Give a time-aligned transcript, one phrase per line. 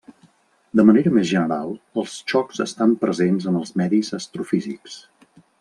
[0.79, 4.99] De manera més general els xocs estan presents en els medis astrofísics.